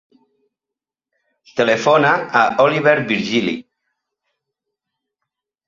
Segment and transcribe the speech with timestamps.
[1.59, 3.55] Telefona a l'Oliver Virgili.